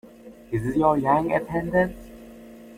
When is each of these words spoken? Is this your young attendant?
Is 0.49 0.63
this 0.63 0.75
your 0.77 0.97
young 0.97 1.31
attendant? 1.31 1.95